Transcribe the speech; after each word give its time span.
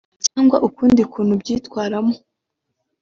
cyangwa 0.25 0.57
ukundi 0.67 1.01
kuntu 1.11 1.31
ubyitwaramo 1.35 2.13